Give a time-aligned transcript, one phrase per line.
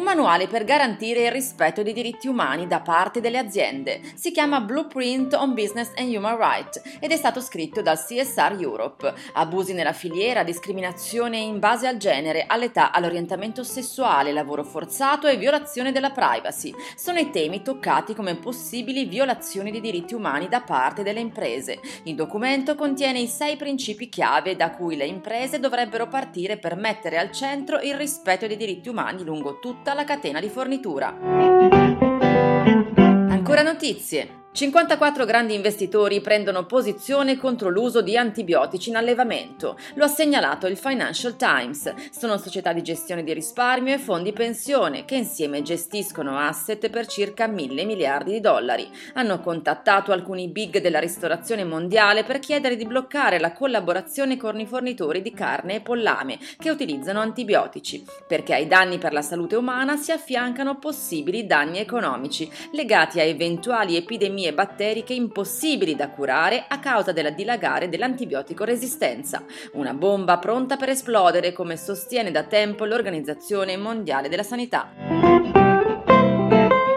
[0.00, 4.00] un manuale per garantire il rispetto dei diritti umani da parte delle aziende.
[4.14, 9.12] Si chiama Blueprint on Business and Human Rights ed è stato scritto dal CSR Europe.
[9.34, 15.92] Abusi nella filiera, discriminazione in base al genere, all'età, all'orientamento sessuale, lavoro forzato e violazione
[15.92, 16.74] della privacy.
[16.96, 21.78] Sono i temi toccati come possibili violazioni dei diritti umani da parte delle imprese.
[22.04, 27.18] Il documento contiene i sei principi chiave da cui le imprese dovrebbero partire per mettere
[27.18, 31.16] al centro il rispetto dei diritti umani lungo tutto tutta la catena di fornitura.
[33.28, 34.39] Ancora notizie.
[34.52, 39.78] 54 grandi investitori prendono posizione contro l'uso di antibiotici in allevamento.
[39.94, 41.94] Lo ha segnalato il Financial Times.
[42.10, 47.46] Sono società di gestione di risparmio e fondi pensione che insieme gestiscono asset per circa
[47.46, 48.90] mille miliardi di dollari.
[49.14, 54.66] Hanno contattato alcuni big della ristorazione mondiale per chiedere di bloccare la collaborazione con i
[54.66, 59.96] fornitori di carne e pollame che utilizzano antibiotici, perché ai danni per la salute umana
[59.96, 66.78] si affiancano possibili danni economici legati a eventuali epidemie epidemie batteriche impossibili da curare a
[66.78, 73.76] causa del dilagare dell'antibiotico resistenza, una bomba pronta per esplodere come sostiene da tempo l'Organizzazione
[73.76, 74.90] Mondiale della Sanità.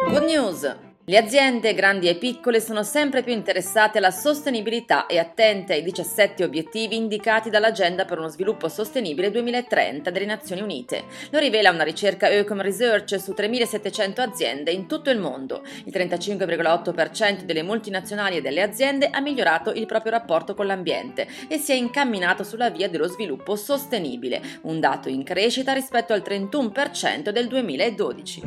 [0.10, 0.93] Good news!
[1.06, 6.46] Le aziende, grandi e piccole, sono sempre più interessate alla sostenibilità e attente ai 17
[6.46, 11.04] obiettivi indicati dall'Agenda per uno sviluppo sostenibile 2030 delle Nazioni Unite.
[11.32, 15.64] Lo rivela una ricerca Ecom Research su 3.700 aziende in tutto il mondo.
[15.84, 21.58] Il 35,8% delle multinazionali e delle aziende ha migliorato il proprio rapporto con l'ambiente e
[21.58, 27.30] si è incamminato sulla via dello sviluppo sostenibile, un dato in crescita rispetto al 31%
[27.30, 28.42] del 2012.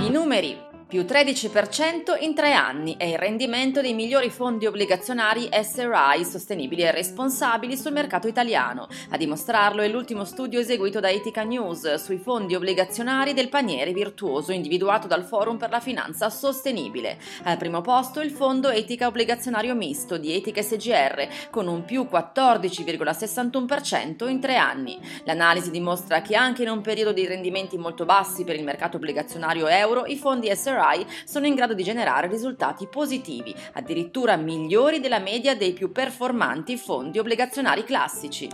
[0.00, 6.24] I numeri più 13% in tre anni è il rendimento dei migliori fondi obbligazionari SRI
[6.24, 8.88] sostenibili e responsabili sul mercato italiano.
[9.10, 14.52] A dimostrarlo è l'ultimo studio eseguito da Etica News sui fondi obbligazionari del paniere virtuoso
[14.52, 17.18] individuato dal Forum per la Finanza Sostenibile.
[17.42, 24.26] Al primo posto il fondo Etica Obbligazionario Misto di Etica SGR con un più 14,61%
[24.26, 24.98] in tre anni.
[25.24, 29.66] L'analisi dimostra che anche in un periodo di rendimenti molto bassi per il mercato obbligazionario
[29.66, 35.18] euro i fondi SRI RAI sono in grado di generare risultati positivi, addirittura migliori della
[35.18, 38.48] media dei più performanti fondi obbligazionari classici.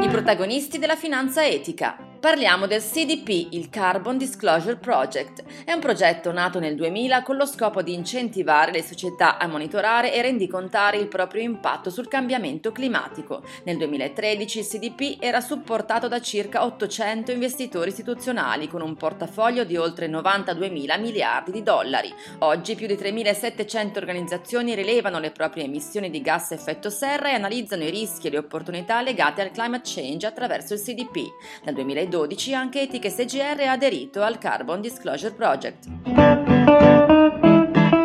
[0.00, 2.07] I protagonisti della finanza etica.
[2.20, 5.44] Parliamo del CDP, il Carbon Disclosure Project.
[5.64, 10.12] È un progetto nato nel 2000 con lo scopo di incentivare le società a monitorare
[10.12, 13.44] e rendicontare il proprio impatto sul cambiamento climatico.
[13.66, 19.76] Nel 2013 il CDP era supportato da circa 800 investitori istituzionali con un portafoglio di
[19.76, 22.12] oltre 92 mila miliardi di dollari.
[22.40, 27.84] Oggi più di 3.700 organizzazioni rilevano le proprie emissioni di gas effetto serra e analizzano
[27.84, 31.24] i rischi e le opportunità legate al climate change attraverso il CDP.
[31.62, 35.86] Dal 2012 2012 anche Etica SGR ha aderito al Carbon Disclosure Project.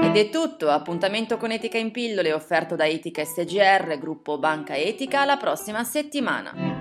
[0.03, 5.25] Ed è tutto, appuntamento con Etica in pillole offerto da Etica SGR, gruppo Banca Etica,
[5.25, 6.72] la prossima settimana.